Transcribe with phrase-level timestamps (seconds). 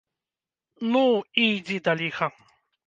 [0.95, 1.03] Ну,
[1.43, 2.27] і ідзі да ліха!